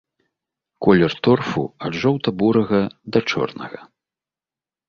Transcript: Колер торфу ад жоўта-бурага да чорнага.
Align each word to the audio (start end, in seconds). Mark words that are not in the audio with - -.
Колер 0.85 1.13
торфу 1.27 1.61
ад 1.89 1.93
жоўта-бурага 2.05 2.81
да 3.15 3.19
чорнага. 3.33 3.79